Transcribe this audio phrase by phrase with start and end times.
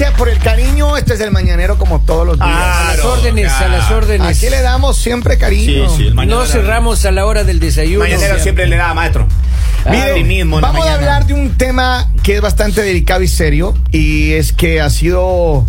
[0.00, 0.96] Gracias por el cariño.
[0.96, 2.48] Este es el mañanero como todos los días.
[2.48, 4.38] a las Claro, órdenes, a las órdenes.
[4.38, 5.90] Aquí le damos siempre cariño.
[5.90, 6.40] Sí, sí, el mañanero.
[6.40, 8.04] no cerramos a la hora del desayuno.
[8.06, 9.28] Mañanero siempre le da, maestro.
[9.90, 13.28] Mire, Optimismo en la vamos a hablar de un tema que es bastante delicado y
[13.28, 15.66] serio y es que ha sido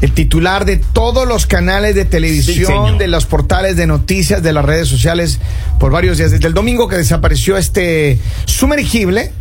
[0.00, 4.64] el titular de todos los canales de televisión, de los portales de noticias, de las
[4.64, 5.40] redes sociales
[5.78, 6.30] por varios días.
[6.30, 9.32] Desde el domingo que desapareció este sumergible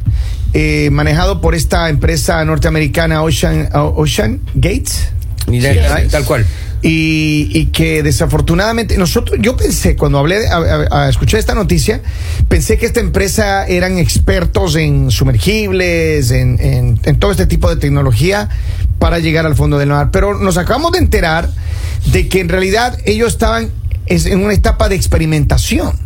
[0.53, 5.09] eh, manejado por esta empresa norteamericana Ocean, Ocean Gates.
[5.47, 5.59] Sí,
[6.11, 6.45] tal- cual.
[6.81, 12.01] Y, y que desafortunadamente nosotros, yo pensé, cuando hablé, a- a- a- escuché esta noticia,
[12.49, 17.77] pensé que esta empresa eran expertos en sumergibles, en, en- en todo este tipo de
[17.77, 18.49] tecnología
[18.99, 20.09] para llegar al fondo del mar.
[20.11, 21.49] Pero nos acabamos de enterar
[22.11, 23.69] de que en realidad ellos estaban
[24.05, 26.02] es- en una etapa de experimentación.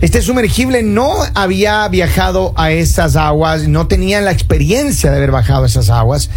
[0.00, 5.64] Este sumergible no había viajado a esas aguas, no tenían la experiencia de haber bajado
[5.64, 6.30] a esas aguas,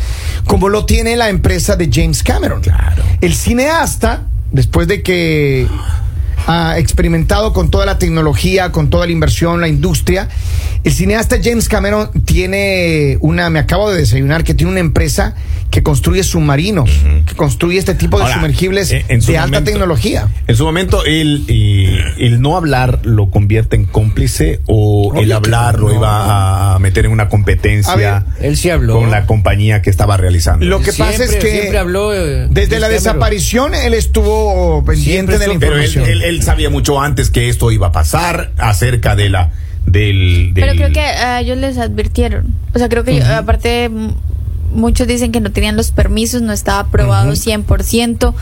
[0.45, 2.61] como lo tiene la empresa de James Cameron.
[2.61, 3.03] Claro.
[3.19, 5.67] El cineasta, después de que
[6.51, 10.27] ha experimentado con toda la tecnología, con toda la inversión, la industria,
[10.83, 15.35] el cineasta James Cameron tiene una, me acabo de desayunar, que tiene una empresa
[15.69, 16.89] que construye submarinos,
[17.27, 20.27] que construye este tipo de Ahora, sumergibles en- en su de alta tecnología.
[20.47, 25.31] En su momento, el, eh, el no hablar lo convierte en cómplice o Obvio el
[25.31, 25.89] hablar no.
[25.89, 28.95] lo iba a meter en una A ver, competencia Él sí habló.
[28.95, 30.65] con la compañía que estaba realizando.
[30.65, 32.91] Lo que pasa es que siempre habló, eh, desde la Cameron.
[33.03, 36.09] desaparición él estuvo pendiente Siempre de la estuvo- Pero él, información.
[36.23, 39.51] él- él sabía mucho antes que esto iba a pasar acerca de la
[39.85, 42.53] del, Pero creo que a ellos les advirtieron.
[42.73, 43.89] O sea, creo que aparte
[44.71, 48.33] muchos dicen que no tenían los permisos, no estaba aprobado 100%.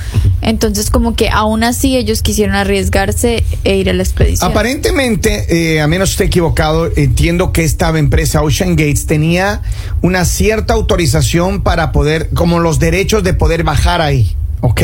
[0.42, 4.52] Entonces como que aún así ellos quisieron arriesgarse e ir a la expedición.
[4.52, 9.62] Aparentemente, eh, a menos esté equivocado, entiendo que esta empresa Ocean Gates tenía
[10.02, 14.82] una cierta autorización para poder, como los derechos de poder bajar ahí, ¿ok?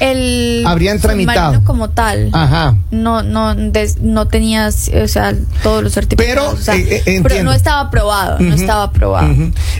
[0.00, 1.62] El Habrían tramitado.
[1.64, 2.30] como tal.
[2.32, 2.76] Ajá.
[2.90, 6.34] No, no, des- no tenías, o sea, todos los certificados.
[6.34, 9.34] Pero, o sea, eh, eh, pero no estaba aprobado, no estaba aprobado.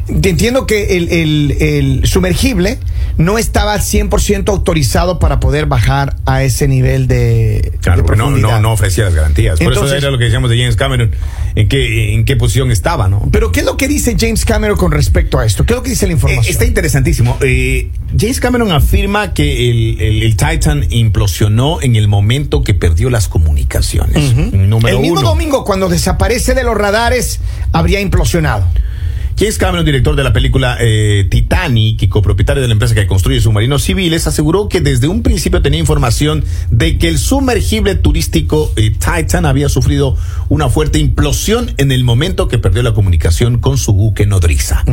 [0.08, 2.78] Entiendo que el, el- el sumergible
[3.16, 8.30] no estaba al 100% autorizado para poder bajar a ese nivel de, Claro, de no,
[8.30, 9.58] no, no ofrecía las garantías.
[9.58, 11.10] Por Entonces- eso era lo que decíamos de James Cameron,
[11.56, 13.28] en qué, en qué posición estaba, ¿no?
[13.30, 15.64] Pero ¿qué es lo que dice James Cameron con respecto a esto?
[15.64, 16.44] ¿Qué es lo que dice la Eh, información?
[16.52, 17.36] está interesantísimo.
[17.42, 23.08] Eh, James Cameron afirma que el, el- el Titan implosionó en el momento que perdió
[23.10, 24.34] las comunicaciones.
[24.34, 25.28] Número el mismo uno.
[25.28, 27.40] domingo, cuando desaparece de los radares,
[27.72, 28.66] habría implosionado.
[29.36, 33.40] James Cameron, director de la película eh, Titanic y copropietario de la empresa que construye
[33.40, 38.90] submarinos civiles, aseguró que desde un principio tenía información de que el sumergible turístico eh,
[38.90, 40.16] Titan había sufrido
[40.48, 44.84] una fuerte implosión en el momento que perdió la comunicación con su buque nodriza.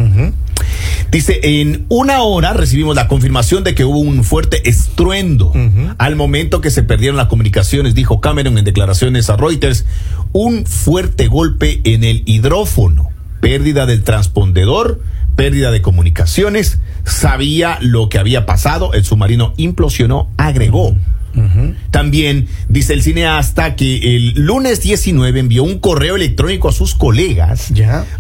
[1.12, 5.54] Dice, en una hora recibimos la confirmación de que hubo un fuerte estruendo.
[6.00, 9.86] Al momento que se perdieron las comunicaciones, dijo Cameron en declaraciones a Reuters,
[10.34, 13.11] un fuerte golpe en el hidrófono,
[13.42, 15.02] pérdida del transpondedor,
[15.36, 20.96] pérdida de comunicaciones, sabía lo que había pasado, el submarino implosionó, agregó.
[21.92, 27.72] También dice el cineasta que el lunes 19 envió un correo electrónico a sus colegas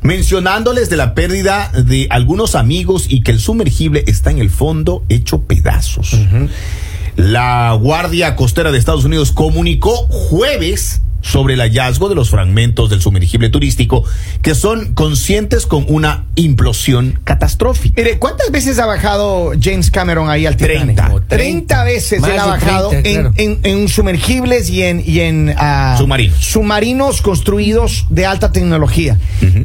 [0.01, 5.03] mencionándoles de la pérdida de algunos amigos y que el sumergible está en el fondo
[5.09, 6.17] hecho pedazos.
[7.17, 13.01] La Guardia Costera de Estados Unidos comunicó jueves sobre el hallazgo de los fragmentos del
[13.01, 14.03] sumergible turístico
[14.41, 18.01] que son conscientes con una implosión catastrófica.
[18.01, 20.81] Mire, ¿cuántas veces ha bajado James Cameron ahí al Titanic?
[20.83, 21.05] Treinta.
[21.07, 23.33] Como 30 veces él ha bajado 30, en, claro.
[23.37, 26.37] en- en sumergibles y en, y en ah, Submarinos.
[26.43, 29.17] submarinos construidos de alta tecnología.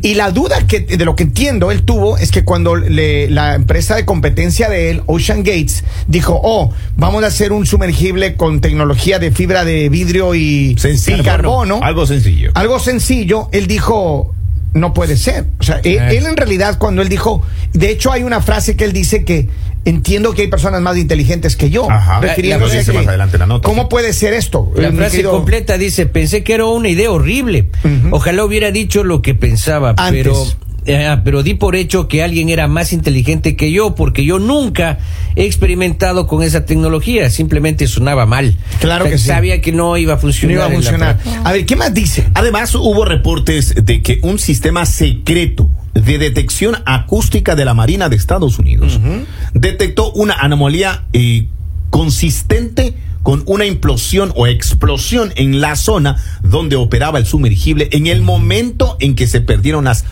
[0.02, 3.55] Y la duda que de lo que entiendo él tuvo es que cuando le- la
[3.55, 8.61] empresa de competencia de él, Ocean Gates, dijo, oh, vamos a hacer un sumergible con
[8.61, 11.19] tecnología de fibra de vidrio y, Sencillo.
[11.19, 11.81] y carbono.
[11.82, 12.50] Algo sencillo.
[12.54, 14.34] algo sencillo, él dijo,
[14.75, 15.44] no puede ser.
[15.58, 16.19] O sea, él, Eh.
[16.19, 19.48] él en realidad cuando él dijo, de hecho hay una frase que él dice que
[19.84, 21.88] entiendo que hay personas más inteligentes que yo.
[21.90, 22.20] Ajá.
[22.20, 24.70] refiriéndose Lo dice a que, más adelante la nota, ¿Cómo puede ser esto?
[24.75, 27.69] La Eh, frase querido- completa dice, pensé que era una idea horrible.
[28.10, 30.25] Ojalá hubiera dicho lo que pensaba, Antes.
[30.25, 30.34] pero
[30.87, 34.99] eh, pero di por hecho que alguien era más inteligente que yo, porque yo nunca
[35.35, 38.56] he experimentado con esa tecnología, simplemente sonaba mal.
[38.81, 39.27] Claro O sea, que sí.
[39.29, 40.55] Sabía que no iba a No funcionar.
[40.56, 41.19] iba a funcionar.
[41.44, 42.25] A ver, ¿qué más dice?
[42.35, 48.17] Además, hubo reportes de que un sistema secreto de detección acústica de la Marina de
[48.17, 49.00] Estados Unidos
[49.55, 51.47] detectó una anomalía eh,
[51.91, 58.21] consistente con una implosión o explosión en la zona donde operaba el sumergible en el
[58.23, 60.05] momento en que se perdieron las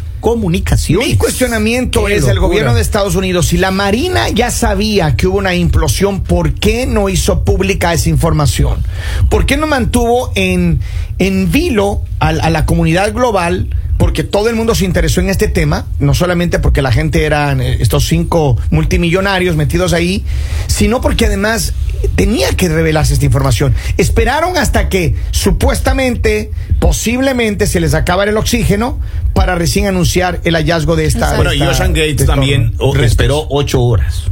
[1.04, 3.48] Mi cuestionamiento Qué es el gobierno de Estados Unidos.
[3.48, 8.08] Si la Marina ya sabía que hubo una implosión, ¿por qué no hizo pública esa
[8.08, 8.82] información?
[9.28, 10.80] ¿Por qué no mantuvo en,
[11.18, 13.68] en vilo a, a la comunidad global?
[13.98, 17.60] Porque todo el mundo se interesó en este tema, no solamente porque la gente eran
[17.60, 20.24] eh, estos cinco multimillonarios metidos ahí,
[20.66, 21.74] sino porque además
[22.16, 23.74] tenía que revelarse esta información.
[23.96, 26.50] Esperaron hasta que supuestamente,
[26.84, 29.00] posiblemente se les acabara el oxígeno
[29.32, 31.34] para recién anunciar el hallazgo de esta.
[31.34, 33.10] Bueno, y esta- Ocean Gates también o- restos.
[33.12, 34.24] esperó ocho horas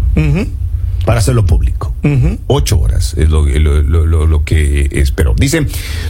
[1.07, 1.95] para hacerlo público.
[2.49, 5.35] Ocho horas es lo, lo- lo- lo- lo que esperó.
[5.35, 5.67] Dice,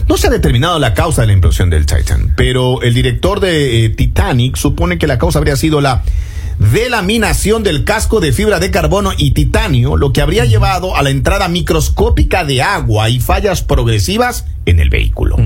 [0.09, 3.85] no se ha determinado la causa de la implosión del Titan, pero el director de
[3.85, 6.03] eh, Titanic supone que la causa habría sido la
[6.59, 11.09] delaminación del casco de fibra de carbono y titanio, lo que habría llevado a la
[11.09, 15.37] entrada microscópica de agua y fallas progresivas en el vehículo.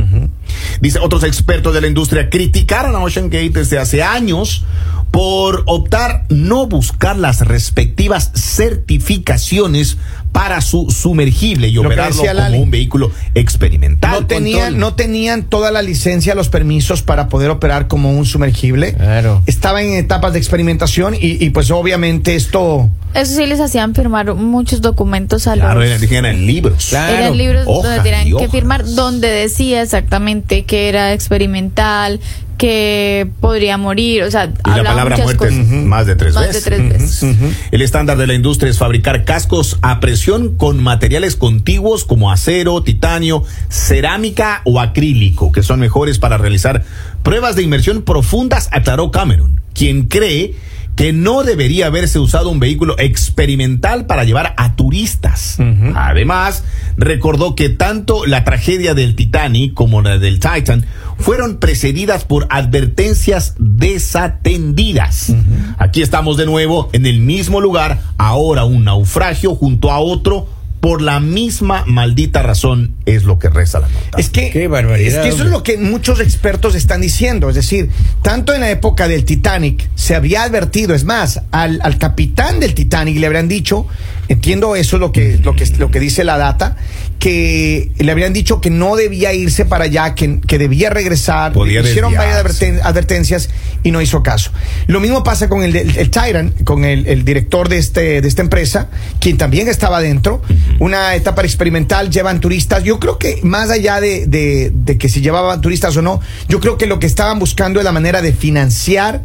[0.79, 4.63] Dice, otros expertos de la industria criticaron a Ocean Gate desde hace años
[5.12, 9.97] por optar no buscar las respectivas certificaciones
[10.38, 12.60] para su sumergible y operarlo como Lali.
[12.60, 14.12] un vehículo experimental.
[14.12, 14.80] No tenían, Control.
[14.80, 18.94] no tenían toda la licencia, los permisos para poder operar como un sumergible.
[18.94, 19.42] Claro.
[19.48, 22.88] Estaban en etapas de experimentación y, y pues obviamente esto...
[23.16, 26.04] Eso sí les hacían firmar muchos documentos a Claro, los...
[26.04, 26.86] eran, en libros.
[26.89, 27.18] Claro.
[27.18, 32.19] Eran libros Hojas donde tenían que firmar, donde decía exactamente que era experimental,
[32.57, 35.68] que podría morir, o sea, Y la palabra muerte es cosas.
[35.68, 36.63] más de tres Más de veces.
[36.63, 37.24] tres veces.
[37.72, 40.26] El estándar de la industria es fabricar cascos a presión
[40.57, 46.83] con materiales contiguos como acero, titanio, cerámica o acrílico, que son mejores para realizar
[47.24, 50.53] pruebas de inmersión profundas, aclaró Cameron, quien cree
[50.97, 55.59] que no debería haberse usado un vehículo experimental para llevar a turistas.
[55.95, 56.65] Además,
[56.97, 60.85] recordó que tanto la tragedia del Titanic como la del Titan
[61.19, 65.33] fueron precedidas por advertencias desatendidas.
[65.77, 70.47] Aquí estamos de nuevo en el mismo lugar, ahora un naufragio junto a otro
[70.79, 74.17] por la misma maldita razón es lo que reza la nota.
[74.17, 77.49] Es que, Qué barbaridad, es que eso es lo que muchos expertos están diciendo.
[77.49, 77.89] Es decir,
[78.21, 82.73] tanto en la época del Titanic se había advertido, es más, al, al capitán del
[82.73, 83.87] Titanic le habrían dicho,
[84.27, 86.77] entiendo eso lo que, lo que, lo que dice la data,
[87.19, 91.51] que le habrían dicho que no debía irse para allá, que, que debía regresar.
[91.53, 93.49] Podía hicieron varias adverten- advertencias
[93.83, 94.51] y no hizo caso.
[94.87, 98.27] Lo mismo pasa con el, el, el Tyrant, con el, el director de, este, de
[98.27, 100.41] esta empresa, quien también estaba dentro.
[100.79, 102.83] Una etapa experimental, llevan turistas.
[102.83, 106.59] Yo creo que más allá de, de- de que si llevaban turistas o no, yo
[106.59, 109.21] creo que lo que estaban buscando es la manera de financiar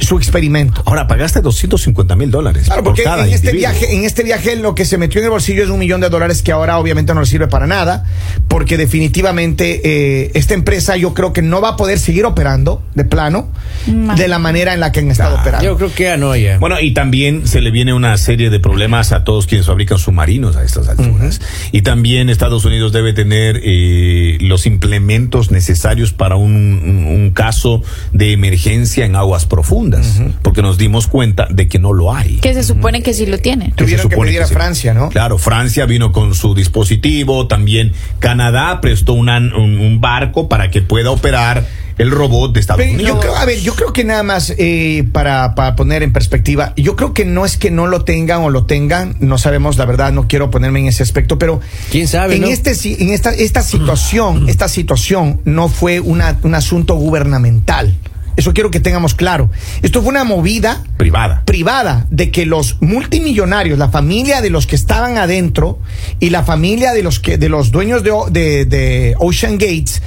[0.00, 0.82] su experimento.
[0.86, 2.64] Ahora pagaste 250 mil dólares.
[2.66, 3.70] Claro, por porque cada en este individuo.
[3.72, 6.08] viaje, en este viaje lo que se metió en el bolsillo es un millón de
[6.08, 8.04] dólares que ahora obviamente no le sirve para nada,
[8.48, 13.04] porque definitivamente eh, esta empresa yo creo que no va a poder seguir operando de
[13.04, 13.50] plano
[13.86, 14.14] No.
[14.14, 15.64] de la manera en la que han estado operando.
[15.64, 16.58] Yo creo que ya no, ya.
[16.58, 20.56] Bueno, y también se le viene una serie de problemas a todos quienes fabrican submarinos
[20.56, 21.40] a estas alturas.
[21.72, 27.82] Y también Estados Unidos debe tener eh, los implementos necesarios para un, un- un caso
[28.12, 29.78] de emergencia en aguas profundas,
[30.42, 32.36] porque nos dimos cuenta de que no lo hay.
[32.38, 33.66] Que se supone que sí lo tiene.
[33.66, 34.54] Que Tuvieron que supone pedir a sí.
[34.54, 35.08] Francia, ¿no?
[35.08, 40.82] Claro, Francia vino con su dispositivo, también Canadá prestó una- un, un barco para que
[40.82, 41.66] pueda operar
[41.98, 43.14] el robot de Estados Pero Unidos.
[43.16, 46.72] yo creo, a ver, yo creo que nada más eh, para, para poner en perspectiva,
[46.76, 49.84] yo creo que no es que no lo tengan o lo tengan, no sabemos la
[49.84, 52.46] verdad, no quiero ponerme en ese aspecto, pero ¿Quién sabe, en no?
[52.48, 57.94] este si- en esta esta situación, esta situación no fue una, un asunto gubernamental.
[58.38, 59.50] Eso quiero que tengamos claro.
[59.82, 61.42] Esto fue una movida Privada.
[61.44, 65.80] privada de que los multimillonarios, la familia de los que estaban adentro
[66.20, 70.00] y la familia de los que de los dueños de, de- de Ocean Gates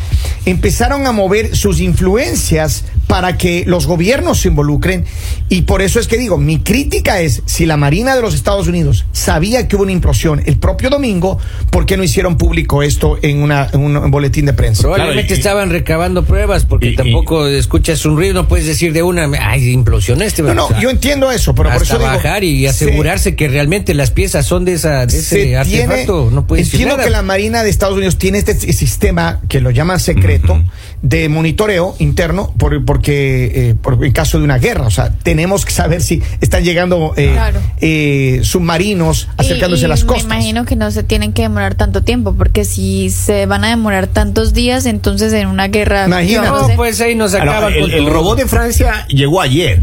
[0.45, 5.03] empezaron a mover sus influencias para que los gobiernos se involucren
[5.49, 8.67] y por eso es que digo, mi crítica es si la Marina de los Estados
[8.69, 11.37] Unidos sabía que hubo una implosión el propio domingo,
[11.71, 14.83] ¿por qué no hicieron público esto en, una, en un boletín de prensa?
[14.83, 18.93] Probablemente Claro, y- estaban recabando pruebas porque y- tampoco escuchas un ruido, no puedes decir
[18.93, 20.41] de una, ay, implosionó este.
[20.43, 22.67] No, no, o sea, yo entiendo eso, pero por hasta eso digo, bajar y se-
[22.69, 26.65] asegurarse que realmente las piezas son de esa de ese se artefacto, tiene- no puedes
[26.67, 27.05] decir entiendo nada.
[27.05, 30.63] que la Marina de Estados Unidos tiene este sistema que lo llaman secreto
[31.01, 35.65] de monitoreo interno por, porque eh, por el caso de una guerra, o sea, tenemos
[35.65, 37.59] que saber si están llegando eh, Claro.
[37.81, 40.27] eh, submarinos acercándose Y- a las y costas.
[40.27, 43.69] Me imagino que no se tienen que demorar tanto tiempo, porque si se van a
[43.69, 46.01] demorar tantos días, entonces en una guerra.
[46.03, 46.41] ¿qué Imagina.
[46.45, 46.75] No, hacer?
[46.75, 48.05] pues ahí nos no, acaban el, el.
[48.11, 49.81] Robot de Francia llegó ayer.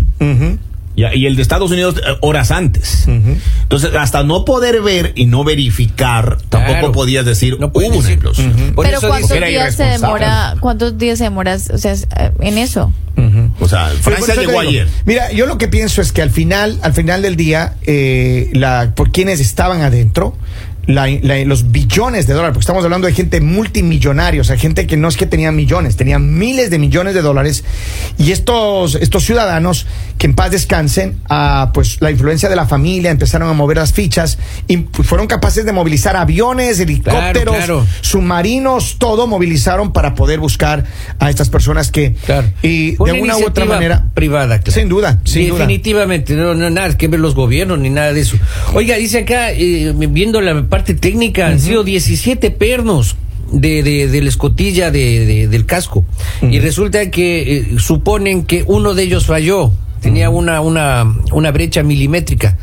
[0.97, 3.07] Y el de Estados Unidos eh, horas antes.
[3.07, 8.73] Entonces, hasta no poder ver y no verificar, tampoco podías decir No hubo implosión.
[8.75, 10.57] Por Pero eso ¿cuántos días se demora?
[10.59, 11.57] ¿Cuántos días se demora?
[11.73, 11.95] O sea,
[12.41, 12.93] en eso.
[13.61, 14.89] O sea, Francia llegó ayer.
[15.05, 18.93] Mira, yo lo que pienso es que al final, al final del día, eh, la,
[18.95, 20.37] por quienes estaban adentro,
[20.89, 24.87] la- la- los billones de dólares, porque estamos hablando de gente multimillonaria, o sea, gente
[24.87, 27.63] que no es que tenía millones, tenían miles de millones de dólares,
[28.17, 33.11] y estos, estos ciudadanos, que en paz descansen, a, pues la influencia de la familia,
[33.11, 37.87] empezaron a mover las fichas, y fueron capaces de movilizar aviones, helicópteros, claro.
[38.01, 40.85] submarinos, todo movilizaron para poder buscar
[41.19, 42.49] a estas personas que, Claro.
[42.63, 44.81] y de una u otra manera, privada, claro.
[44.81, 45.59] Sin duda, sin duda.
[45.59, 48.37] Definitivamente, no, no nada que ver los gobiernos ni nada de eso.
[48.73, 53.17] Oiga, dice acá, eh, viendo la parte técnica, han sido 17 pernos.
[53.51, 56.05] De, de, de la escotilla de, de- del casco.
[56.43, 59.73] Y resulta que eh, suponen que uno de ellos falló.
[60.03, 62.59] Tenía una una una brecha milimétrica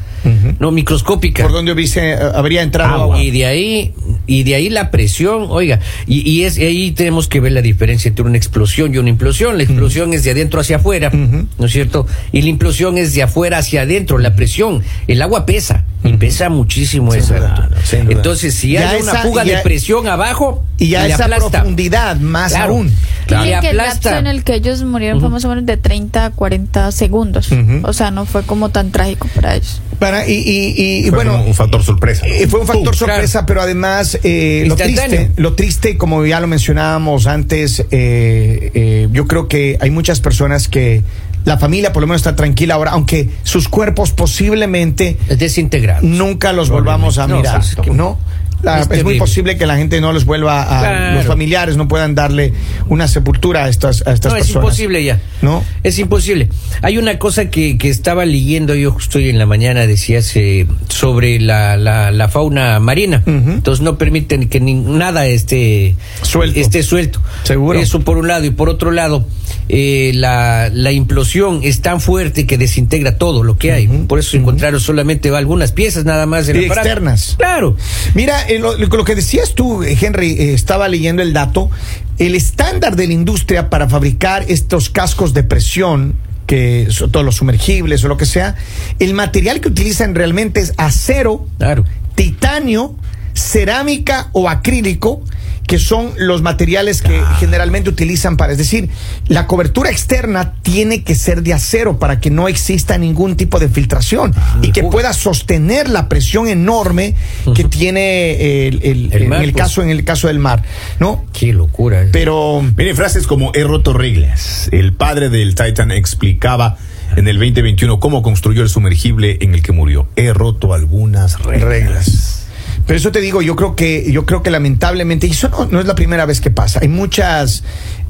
[0.60, 1.42] no microscópica.
[1.42, 3.24] Por donde hubiese, eh, habría entrado Ah, agua.
[3.24, 3.94] y de ahí
[4.28, 7.62] y de ahí la presión, oiga, y, y es y ahí tenemos que ver la
[7.62, 9.58] diferencia entre una explosión y una implosión.
[9.58, 12.08] La explosión es de adentro hacia afuera, ¿no es cierto?
[12.32, 14.18] Y la implosión es de afuera hacia adentro.
[14.18, 17.36] La presión, el agua pesa y pesa muchísimo esa.
[17.38, 18.16] duda, sin duda.
[18.18, 21.50] Entonces, si Ya hay una esa- fuga ya- de presión abajo Y ya esa aplasta.
[21.62, 22.74] profundidad, más Claro.
[22.74, 22.92] aún.
[23.28, 23.46] Claro.
[23.46, 24.20] Y Le que el aplasta.
[24.20, 27.50] en el que ellos murieron fue más o menos de 30 a 40 segundos.
[27.84, 29.82] O sea, no fue como tan trágico para ellos.
[30.00, 32.26] Para, y, y- y- y Fue bueno, un factor sorpresa.
[32.28, 33.46] Eh, fue un factor Pum, sorpresa, claro.
[33.48, 39.28] pero además eh, lo triste, lo triste, como ya lo mencionábamos antes, eh, eh, yo
[39.28, 41.04] creo que hay muchas personas que
[41.46, 46.02] la familia por lo menos está tranquila ahora, aunque sus cuerpos posiblemente Es desintegrado.
[46.06, 47.62] nunca los volvamos a No, mirar,
[47.94, 48.18] ¿no?
[48.64, 51.16] La- es es, muy posible que la gente no les vuelva a Claro.
[51.18, 52.54] los familiares no puedan darle
[52.88, 54.64] una sepultura a estas a estas No, es personas.
[54.66, 55.20] imposible ya.
[55.42, 55.64] ¿No?
[55.84, 56.50] Es imposible.
[56.82, 60.66] Hay una cosa que, que estaba leyendo yo justo hoy en la mañana, decías, eh,
[60.90, 63.22] sobre la, la, la fauna marina.
[63.26, 66.60] Entonces no permiten que ni, nada esté Suelto.
[66.60, 67.22] Esté suelto.
[67.44, 67.80] Seguro.
[67.80, 68.46] Eso por un lado.
[68.46, 69.28] Y por otro lado,
[69.70, 73.88] eh, la, la implosión es tan fuerte que desintegra todo lo que hay.
[73.88, 77.36] Por eso encontraron solamente algunas piezas nada más del Y externas.
[77.38, 77.76] Claro.
[78.14, 81.70] Mira, eh, lo, lo que decías tú, eh, Henry, eh, estaba leyendo el dato.
[82.18, 86.16] El estándar de la industria para fabricar estos cascos de presión,
[86.48, 88.56] que son todos los sumergibles o lo que sea,
[89.00, 91.84] el material que utilizan realmente es acero, Claro.
[92.14, 92.96] titanio,
[93.34, 95.22] cerámica o acrílico,
[95.68, 98.90] que son los materiales que generalmente utilizan para, es decir,
[99.28, 103.68] la cobertura externa tiene que ser de acero para que no exista ningún tipo de
[103.70, 107.16] filtración y que pueda sostener la presión enorme
[107.56, 109.64] que tiene el, el- El en mar, el pues.
[109.64, 110.62] caso en el caso del mar,
[111.00, 111.26] ¿no?
[111.34, 112.04] Qué locura.
[112.04, 112.10] eh.
[112.12, 114.70] Pero Miren, frases como he roto reglas.
[114.72, 116.78] El padre del Titan explicaba
[117.16, 120.08] en el 2021 cómo construyó el sumergible en el que murió.
[120.16, 121.64] He roto algunas reglas.
[121.70, 122.45] reglas.
[122.88, 125.80] Pero eso te digo, yo creo que, yo creo que lamentablemente, y eso no, no
[125.80, 126.80] es la primera vez que pasa.
[126.84, 127.64] Hay muchas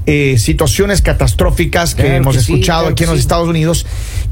[0.04, 3.22] eh, situaciones catastróficas que Claro hemos que sí, escuchado claro aquí en los sí.
[3.22, 3.86] Estados Unidos,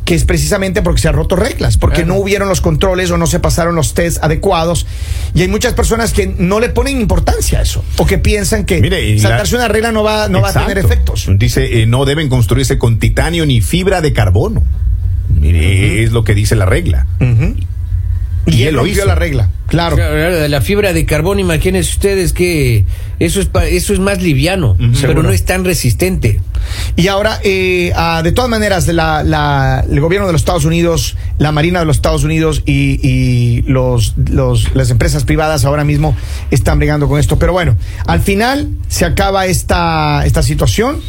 [0.04, 2.14] que es precisamente porque se han roto reglas, porque Claro.
[2.14, 4.86] no hubieron los controles o no se pasaron los tests adecuados.
[5.34, 8.80] Y hay muchas personas que no le ponen importancia a eso, o que piensan que
[8.82, 11.26] Mire, y la- saltarse una regla no va, no va a tener efectos.
[11.38, 14.62] Dice, eh, no deben construirse con titanio ni fibra de carbono.
[15.40, 17.06] Mire, es lo que dice la regla.
[17.20, 17.56] Ujú.
[18.46, 19.06] Y, Y él él lo hizo.
[19.06, 19.96] la regla, claro.
[19.96, 22.84] Claro, La fibra de carbono, imagínense ustedes que
[23.18, 25.22] eso es eso es más liviano, pero Seguro.
[25.22, 26.40] no es tan resistente.
[26.96, 31.16] Y ahora, eh, ah, de todas maneras, la- la- el gobierno de los Estados Unidos,
[31.38, 36.14] la Marina de los Estados Unidos y, y los, los- las empresas privadas ahora mismo
[36.50, 37.38] están brigando con esto.
[37.38, 41.00] Pero bueno, al final se acaba esta, esta situación.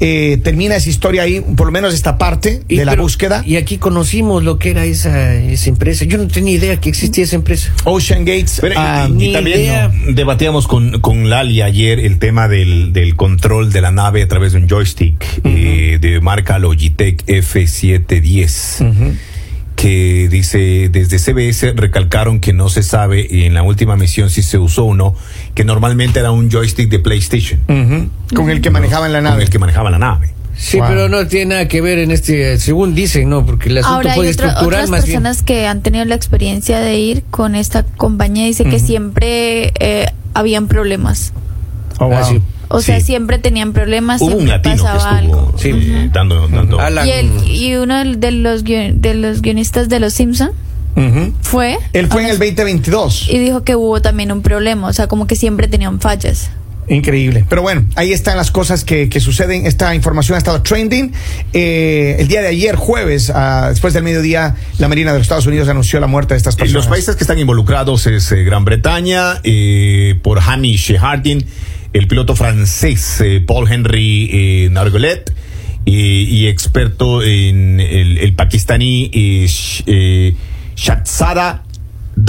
[0.00, 3.42] Eh, termina esa historia ahí, por lo menos esta parte Y de la pero- búsqueda.
[3.44, 6.04] Y aquí conocimos lo que era esa, esa empresa.
[6.04, 7.72] Yo no tenía idea que existía esa empresa.
[7.84, 8.58] Ocean Gates.
[8.60, 9.90] Pero, ah, y ni también idea.
[10.08, 14.52] debatíamos con, con Lali ayer el tema del, del control de la nave a través
[14.52, 19.16] de un joystick eh, de marca Logitech F710.
[19.88, 24.58] Que dice, desde CBS recalcaron que no se sabe en la última misión si se
[24.58, 25.14] usó o no,
[25.54, 27.58] que normalmente era un joystick de PlayStation.
[27.66, 29.44] ujú, con el que manejaban la Con nave.
[29.44, 30.34] el que manejaba la nave.
[30.58, 30.88] Sí, Wow.
[30.88, 33.46] pero no tiene nada que ver en este, según dicen, ¿no?
[33.46, 35.22] Porque el asunto Ahora fue hay otra- estructural otras más bien.
[35.22, 40.04] personas que han tenido la experiencia de ir con esta compañía dice que siempre eh,
[40.34, 41.32] habían problemas.
[41.98, 42.14] Oh, wow.
[42.18, 42.42] Ah, sí.
[42.68, 43.06] O sea, Sí.
[43.06, 45.54] siempre tenían problemas, Hubo un siempre que pasaba estuvo algo.
[45.58, 45.70] Sí.
[45.74, 50.00] eh, dando, dando Alan- Y, el, y uno de los, guion- de los guionistas de
[50.00, 50.50] Los Simpson
[50.96, 51.32] Ujú.
[51.40, 53.28] fue Él fue en el 2022.
[53.30, 56.50] y dijo que hubo también un problema, o sea, como que siempre tenían fallas.
[56.90, 57.44] Increíble.
[57.50, 59.66] Pero bueno, ahí están las cosas que, que suceden.
[59.66, 61.12] Esta información ha estado trending.
[61.52, 65.44] Eh, el día de ayer, jueves, ah, después del mediodía, la Marina de los Estados
[65.46, 66.84] Unidos anunció la muerte de estas Y personas.
[66.84, 71.44] Los países que están involucrados es eh, Gran Bretaña, eh, por Hamish Hardin,
[71.92, 75.32] el piloto francés eh, Paul Henry eh, Nargolet
[75.84, 80.34] y, experto en el, el pakistaní eh, Sh-
[80.76, 81.64] Shahzada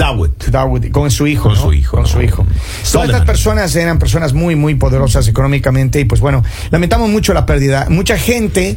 [0.00, 0.30] Dawood.
[0.50, 1.44] Dawood, con su hijo.
[1.44, 1.60] Con ¿no?
[1.60, 2.08] su hijo, Con ¿no?
[2.08, 2.42] su hijo.
[2.44, 3.10] Todas Solomon.
[3.14, 7.86] estas personas eran personas muy, muy poderosas económicamente y pues bueno, lamentamos mucho la pérdida.
[7.90, 8.76] Mucha gente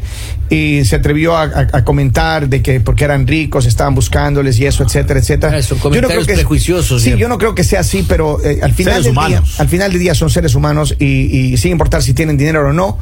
[0.49, 4.65] eh, se atrevió a, a- a comentar de que porque eran ricos estaban buscándoles y
[4.65, 5.57] eso, etcétera, etcétera.
[5.57, 8.93] Ah, son comentarios prejuiciosos, Sí, yo no creo que sea así, pero eh, al final
[9.01, 9.59] Seres del día, humanos.
[9.59, 12.73] al final del día son seres humanos y, y sin importar si tienen dinero o
[12.73, 12.97] no.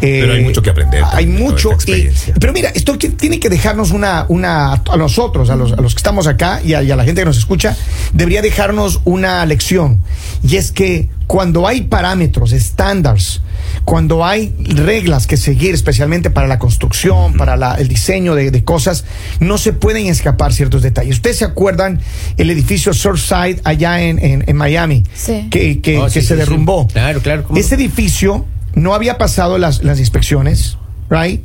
[0.00, 1.70] eh, Pero hay mucho que aprender Hay mucho.
[1.70, 2.34] y- experiencia.
[2.40, 5.94] pero mira, esto que- tiene que dejarnos una, una a nosotros, a los, a los
[5.94, 7.65] que estamos acá y a, y a la gente que nos escucha,
[8.12, 10.00] debería dejarnos una lección.
[10.46, 13.40] Y es que cuando hay parámetros, estándares,
[13.84, 18.62] cuando hay reglas que seguir, especialmente para la construcción, para la- el diseño de, de
[18.64, 19.04] cosas,
[19.40, 21.16] no se pueden escapar ciertos detalles.
[21.16, 22.00] Ustedes se acuerdan
[22.36, 25.48] el edificio Surfside allá en, en- en Miami, Sí.
[25.50, 26.36] que, que- Oh, que sí, se sí, sí.
[26.36, 26.86] derrumbó.
[26.88, 28.44] Claro, claro, ¿cómo Ese edificio
[28.74, 30.76] no había pasado las, las inspecciones,
[31.10, 31.40] right?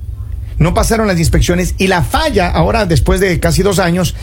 [0.62, 4.16] No pasaron las inspecciones y la falla, ahora después de casi dos años,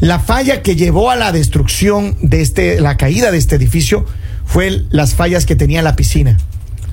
[0.00, 4.04] la falla que llevó a la destrucción de este, la caída de este edificio,
[4.44, 6.36] fue el- las fallas que tenía la piscina.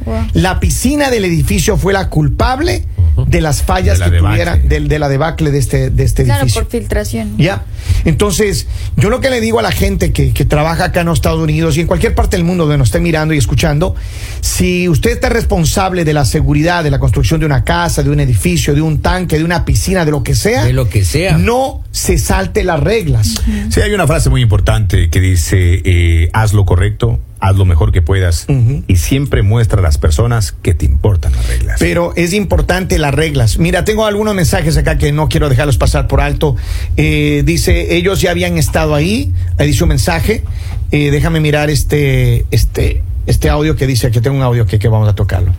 [0.06, 0.28] Wow.
[0.34, 2.86] La piscina del edificio fue la culpable
[3.28, 4.32] de las fallas De la que debacle.
[4.46, 6.62] tuviera, de, de la debacle de este, de este Claro, edificio.
[6.64, 7.38] por filtración.
[7.38, 7.64] Ya.
[8.06, 11.18] Entonces, yo lo que le digo a la gente que, que trabaja acá en los
[11.20, 13.96] Estados Unidos y en cualquier parte del mundo donde nos esté mirando y escuchando,
[14.42, 18.20] si usted está responsable de la seguridad, de la construcción de una casa, de un
[18.20, 21.38] edificio, de un tanque, de una piscina, de lo que sea, De lo que sea.
[21.38, 23.36] no se salte las reglas.
[23.70, 27.92] Sí, hay una frase muy importante que dice, eh, haz lo correcto, haz lo mejor
[27.92, 28.46] que puedas
[28.88, 31.78] y siempre muestra a las personas que te importan las reglas.
[31.80, 33.58] Pero es importante las reglas.
[33.58, 36.56] Mira, tengo algunos mensajes acá que no quiero dejarlos pasar por alto.
[36.98, 39.34] Eh, dice, ellos ya habían estado ahí.
[39.58, 40.44] Ahí dice un mensaje.
[40.92, 44.88] Eh, déjame mirar este, este, este audio que dice, que tengo un audio que, que
[44.88, 45.54] vamos a tocarlo.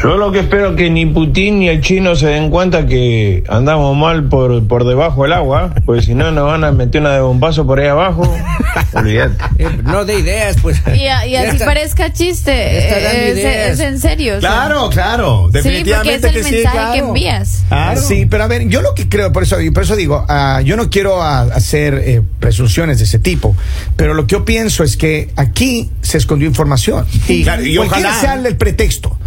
[0.00, 3.96] Yo lo que espero que ni Putin ni el chino se den cuenta que andamos
[3.96, 7.20] mal por, por debajo del agua, porque si no nos van a meter una de
[7.20, 8.22] bombazo por ahí abajo.
[8.94, 9.34] Olvídate.
[9.58, 10.80] Eh, no de ideas, pues.
[10.94, 11.64] Y, a- y así está.
[11.64, 13.30] parezca chiste, eh,
[13.72, 14.36] es, es en serio.
[14.38, 14.50] o sea.
[14.50, 17.06] Claro, claro, Sí, porque definitivamente es el que sí, mensaje que claro.
[17.08, 17.64] envías.
[17.68, 18.00] Claro.
[18.00, 20.76] Sí, pero a ver, yo lo que creo, por eso, por eso digo, ah, yo
[20.76, 23.56] no quiero ah, hacer eh, presunciones de ese tipo,
[23.96, 27.04] pero lo que yo pienso es que aquí se escondió información.
[27.26, 29.18] Y, Claro, y cualquiera ojalá- sea el pretexto.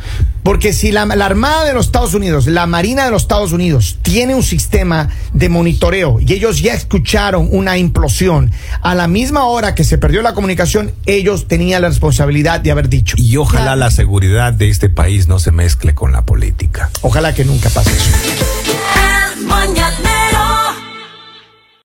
[0.43, 3.97] Porque si la, la Armada de los Estados Unidos, la Marina de los Estados Unidos,
[4.01, 8.51] tiene un sistema de monitoreo y ellos ya escucharon una implosión
[8.81, 12.89] a la misma hora que se perdió la comunicación, ellos tenían la responsabilidad de haber
[12.89, 13.15] dicho.
[13.17, 13.79] Y ojalá Claro.
[13.79, 16.89] la seguridad de este país no se mezcle con la política.
[17.01, 18.09] Ojalá que nunca pase eso.